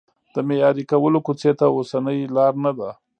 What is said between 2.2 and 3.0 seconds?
لار نه ده.